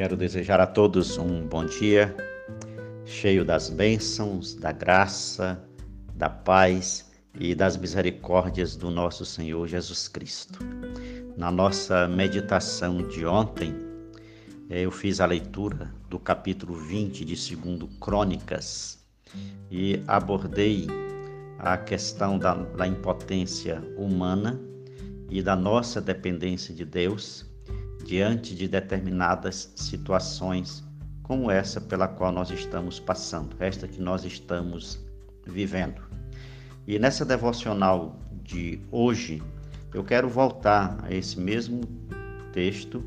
[0.00, 2.16] Quero desejar a todos um bom dia,
[3.04, 5.62] cheio das bênçãos, da graça,
[6.14, 10.58] da paz e das misericórdias do nosso Senhor Jesus Cristo.
[11.36, 13.74] Na nossa meditação de ontem,
[14.70, 19.04] eh, eu fiz a leitura do capítulo 20 de 2 Crônicas
[19.70, 20.86] e abordei
[21.58, 24.58] a questão da, da impotência humana
[25.28, 27.49] e da nossa dependência de Deus
[28.10, 30.82] diante de determinadas situações
[31.22, 34.98] como essa pela qual nós estamos passando, esta que nós estamos
[35.46, 36.02] vivendo.
[36.88, 39.40] E nessa devocional de hoje,
[39.94, 41.82] eu quero voltar a esse mesmo
[42.52, 43.00] texto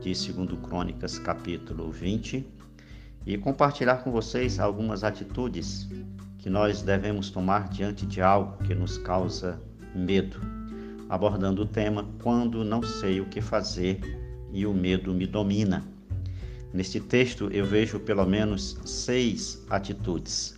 [0.00, 2.42] de 2 Crônicas, capítulo 20,
[3.26, 5.86] e compartilhar com vocês algumas atitudes
[6.38, 9.60] que nós devemos tomar diante de algo que nos causa
[9.94, 10.40] medo,
[11.10, 15.84] abordando o tema quando não sei o que fazer e o medo me domina.
[16.72, 20.54] Neste texto eu vejo pelo menos seis atitudes.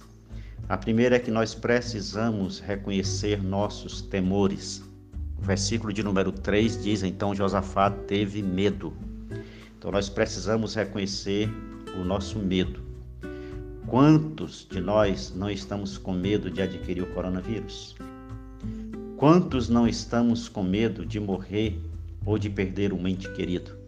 [0.69, 4.83] A primeira é que nós precisamos reconhecer nossos temores.
[5.39, 8.93] O versículo de número 3 diz: Então Josafá teve medo.
[9.77, 11.51] Então nós precisamos reconhecer
[12.01, 12.81] o nosso medo.
[13.87, 17.97] Quantos de nós não estamos com medo de adquirir o coronavírus?
[19.17, 21.79] Quantos não estamos com medo de morrer
[22.25, 23.82] ou de perder um ente querido?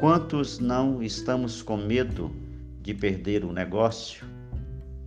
[0.00, 2.34] Quantos não estamos com medo
[2.80, 4.26] de perder o negócio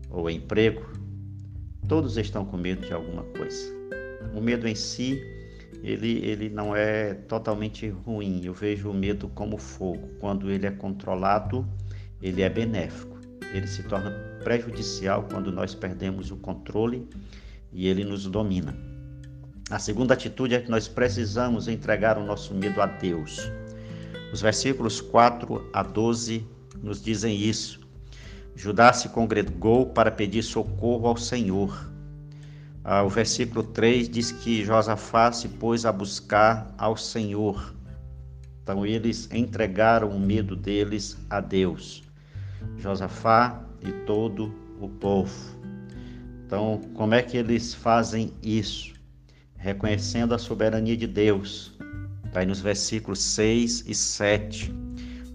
[0.08, 0.88] ou o emprego?
[1.88, 3.73] Todos estão com medo de alguma coisa.
[4.35, 5.19] O medo em si,
[5.81, 8.45] ele, ele não é totalmente ruim.
[8.45, 10.09] Eu vejo o medo como fogo.
[10.19, 11.67] Quando ele é controlado,
[12.22, 13.17] ele é benéfico.
[13.52, 14.11] Ele se torna
[14.44, 17.09] prejudicial quando nós perdemos o controle
[17.72, 18.78] e ele nos domina.
[19.72, 23.39] A segunda atitude é que nós precisamos entregar o nosso medo a Deus.
[24.33, 26.44] Os versículos 4 a 12
[26.81, 27.79] nos dizem isso.
[28.55, 31.88] Judá se congregou para pedir socorro ao Senhor.
[32.83, 37.75] Ah, o versículo 3 diz que Josafá se pôs a buscar ao Senhor.
[38.63, 42.01] Então eles entregaram o medo deles a Deus.
[42.79, 44.51] Josafá e todo
[44.81, 45.31] o povo.
[46.47, 48.93] Então, como é que eles fazem isso?
[49.55, 51.72] Reconhecendo a soberania de Deus,
[52.33, 54.73] Está aí nos versículos 6 e 7.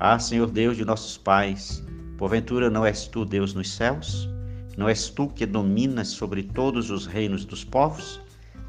[0.01, 1.81] Ah, Senhor Deus de nossos pais,
[2.17, 4.29] porventura não és tu Deus nos céus?
[4.77, 8.21] Não és tu que dominas sobre todos os reinos dos povos?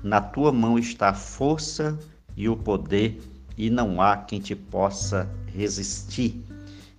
[0.04, 1.98] Na tua mão está a força
[2.38, 3.20] e o poder,
[3.58, 6.40] e não há quem te possa resistir.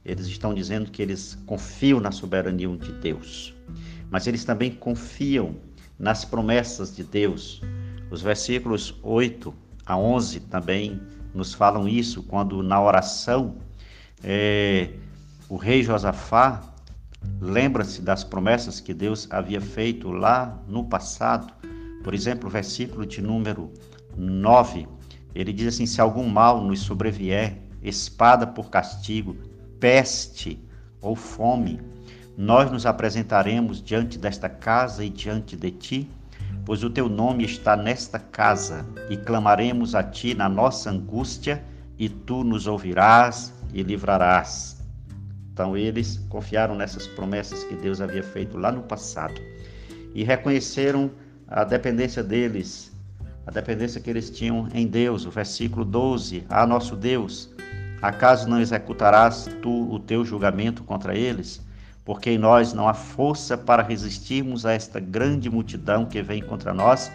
[0.04, 3.54] Eles estão dizendo que eles confiam na soberania de Deus,
[4.10, 5.54] mas eles também confiam
[5.96, 7.62] nas promessas de Deus.
[8.10, 9.54] Os versículos 8
[9.86, 11.00] a 11 também
[11.34, 13.56] nos falam isso quando na oração
[14.22, 14.90] é,
[15.48, 16.62] o rei Josafá
[17.40, 21.52] lembra-se das promessas que Deus havia feito lá no passado.
[22.02, 23.72] Por exemplo, o versículo de número
[24.16, 24.88] 9,
[25.34, 29.36] ele diz assim: Se algum mal nos sobrevier, espada por castigo,
[29.78, 30.58] peste
[31.00, 31.80] ou fome,
[32.36, 36.10] nós nos apresentaremos diante desta casa e diante de ti
[36.70, 41.60] pois o teu nome está nesta casa, e clamaremos a ti na nossa angústia,
[41.98, 44.80] e tu nos ouvirás e livrarás.
[45.52, 49.34] Então eles confiaram nessas promessas que Deus havia feito lá no passado
[50.14, 51.10] e reconheceram
[51.48, 52.92] a dependência deles,
[53.44, 55.26] a dependência que eles tinham em Deus.
[55.26, 57.50] O versículo 12: Ah, nosso Deus,
[58.00, 61.60] acaso não executarás tu o teu julgamento contra eles?
[62.04, 66.72] Porque em nós não há força para resistirmos a esta grande multidão que vem contra
[66.72, 67.10] nós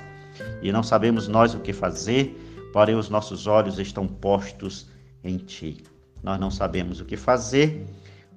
[0.61, 4.89] e não sabemos nós o que fazer, porém os nossos olhos estão postos
[5.23, 5.83] em Ti.
[6.23, 7.85] Nós não sabemos o que fazer,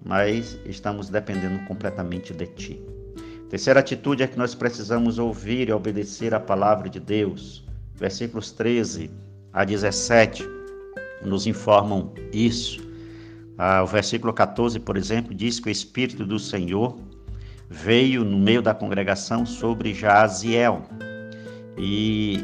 [0.05, 2.81] mas estamos dependendo completamente de Ti.
[3.49, 7.65] Terceira atitude é que nós precisamos ouvir e obedecer a palavra de Deus.
[7.95, 9.11] Versículos 13
[9.53, 10.45] a 17
[11.23, 12.88] nos informam isso.
[13.59, 16.97] Ah, o versículo 14, por exemplo, diz que o Espírito do Senhor
[17.69, 20.83] veio no meio da congregação sobre Jaziel.
[21.77, 22.41] E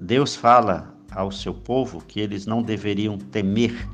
[0.00, 3.88] Deus fala ao seu povo que eles não deveriam temer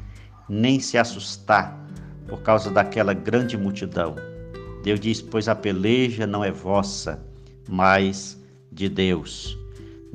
[0.48, 1.78] nem se assustar
[2.26, 4.14] por causa daquela grande multidão.
[4.82, 7.22] Deus diz: Pois a peleja não é vossa,
[7.68, 8.42] mas
[8.72, 9.58] de Deus.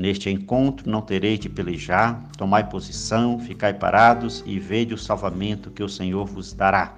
[0.02, 5.84] Neste encontro não tereis de pelejar, tomai posição, ficai parados e vede o salvamento que
[5.84, 6.98] o Senhor vos dará.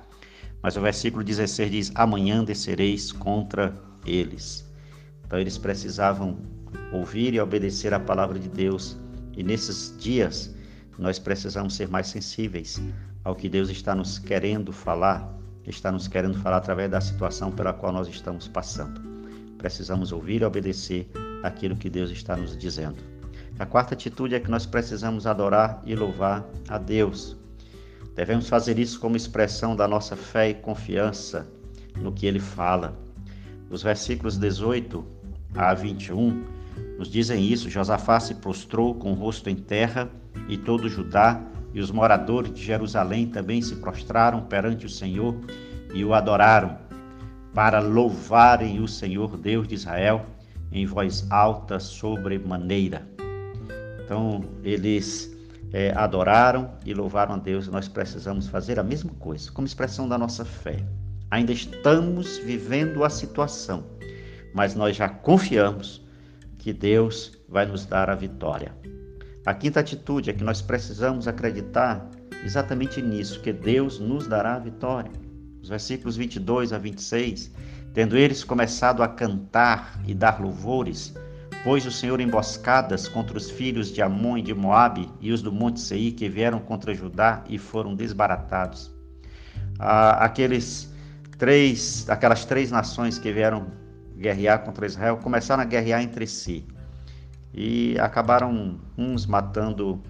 [0.61, 4.65] Mas o versículo 16 diz: Amanhã descereis contra eles.
[5.25, 6.38] Então eles precisavam
[6.94, 8.97] ouvir e obedecer a palavra de Deus.
[9.35, 10.55] E nesses dias
[10.97, 12.81] nós precisamos ser mais sensíveis
[13.25, 15.29] ao que Deus está nos querendo falar,
[15.67, 19.01] está nos querendo falar através da situação pela qual nós estamos passando.
[19.57, 21.11] Precisamos ouvir e obedecer
[21.43, 22.97] aquilo que Deus está nos dizendo.
[23.59, 27.37] A quarta atitude é que nós precisamos adorar e louvar a Deus.
[28.15, 31.47] Devemos fazer isso como expressão da nossa fé e confiança
[31.97, 32.97] no que ele fala.
[33.69, 35.05] Os versículos 18
[35.55, 36.43] a 21
[36.97, 37.69] nos dizem isso.
[37.69, 40.09] Josafá se prostrou com o rosto em terra
[40.47, 41.41] e todo Judá
[41.73, 45.35] e os moradores de Jerusalém também se prostraram perante o Senhor
[45.93, 46.77] e o adoraram,
[47.53, 50.25] para louvarem o Senhor Deus de Israel
[50.73, 53.07] em voz alta sobremaneira.
[54.03, 55.31] Então, eles
[55.71, 57.67] é, adoraram e louvaram a Deus.
[57.67, 60.83] Nós precisamos fazer a mesma coisa, como expressão da nossa fé.
[61.29, 63.85] Ainda estamos vivendo a situação,
[64.53, 66.03] mas nós já confiamos
[66.57, 68.75] que Deus vai nos dar a vitória.
[69.45, 72.09] A quinta atitude é que nós precisamos acreditar
[72.43, 75.11] exatamente nisso, que Deus nos dará a vitória.
[75.61, 77.51] Os versículos 22 a 26,
[77.93, 81.13] tendo eles começado a cantar e dar louvores,
[81.63, 85.51] pôs o Senhor emboscadas contra os filhos de Amon e de Moabe e os do
[85.51, 88.91] monte Seir que vieram contra Judá e foram desbaratados.
[89.79, 90.91] Ah, aqueles
[91.37, 93.67] três, aquelas três nações que vieram
[94.17, 96.65] guerrear contra Israel começaram a guerrear entre si
[97.53, 100.01] e acabaram uns matando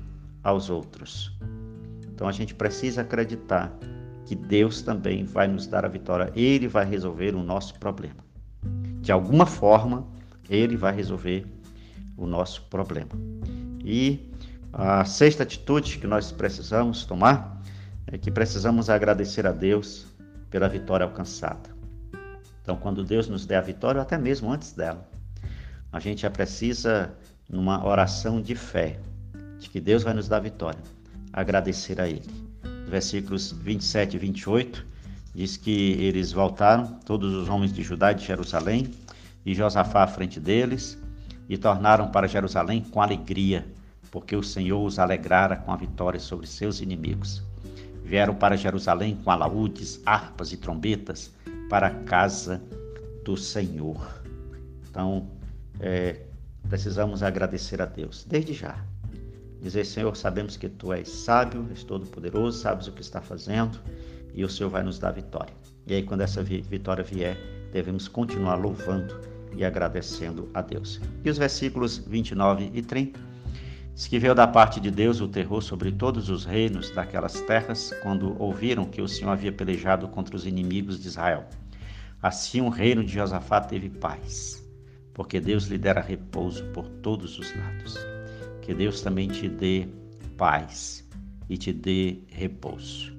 [0.41, 1.37] aos outros.
[2.07, 3.71] Então a gente precisa acreditar
[4.25, 8.23] que Deus também vai nos dar a vitória, Ele vai resolver o nosso problema.
[9.01, 10.07] De alguma forma,
[10.49, 11.45] Ele vai resolver
[12.17, 13.11] o nosso problema.
[13.83, 14.31] E
[14.71, 17.61] a sexta atitude que nós precisamos tomar
[18.07, 20.07] é que precisamos agradecer a Deus
[20.49, 21.69] pela vitória alcançada.
[22.61, 25.05] Então, quando Deus nos der a vitória, até mesmo antes dela,
[25.91, 27.13] a gente já precisa
[27.49, 28.99] numa oração de fé,
[29.59, 30.79] de que Deus vai nos dar vitória,
[31.33, 32.42] agradecer a Ele.
[32.93, 34.85] Versículos 27 e 28
[35.33, 38.91] diz que eles voltaram, todos os homens de Judá e de Jerusalém,
[39.43, 40.95] e Josafá à frente deles,
[41.49, 43.65] e tornaram para Jerusalém com alegria,
[44.11, 47.41] porque o Senhor os alegrara com a vitória sobre seus inimigos.
[48.05, 51.33] Vieram para Jerusalém com alaúdes, harpas e trombetas
[51.71, 52.61] para a casa
[53.25, 54.21] do Senhor.
[54.87, 55.31] Então,
[55.79, 56.27] é,
[56.69, 58.92] precisamos agradecer a Deus, desde já.
[59.63, 63.79] Dizer, Senhor, sabemos que Tu és sábio, és todo-poderoso, sabes o que está fazendo
[64.33, 65.53] e o Senhor vai nos dar vitória.
[65.87, 67.37] E aí, quando essa vitória vier,
[67.71, 69.21] devemos continuar louvando
[69.55, 70.99] e agradecendo a Deus.
[71.23, 73.17] E os versículos 29 e 30
[73.95, 77.93] diz que veio da parte de Deus o terror sobre todos os reinos daquelas terras
[78.03, 81.45] quando ouviram que o Senhor havia pelejado contra os inimigos de Israel.
[82.21, 84.61] Assim o reino de Josafá teve paz
[85.13, 88.12] porque Deus lhe dera repouso por todos os lados.
[88.63, 89.87] Que Deus também te dê
[90.37, 91.05] paz
[91.49, 93.13] e te dê repouso.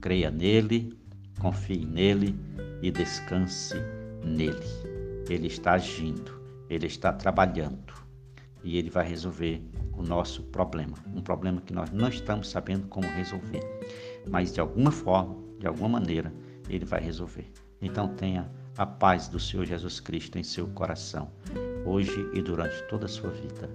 [0.00, 0.98] Creia nele,
[1.38, 2.34] confie nele
[2.80, 3.74] e descanse
[4.24, 4.66] nele.
[5.28, 6.40] Ele está agindo,
[6.70, 7.92] ele está trabalhando
[8.64, 9.62] e ele vai resolver
[9.92, 13.60] o nosso problema, um problema que nós não estamos sabendo como resolver,
[14.30, 16.32] mas de alguma forma, de alguma maneira,
[16.70, 17.52] ele vai resolver.
[17.82, 21.30] Então tenha a paz do Senhor Jesus Cristo em seu coração,
[21.84, 23.68] hoje e durante toda a sua vida.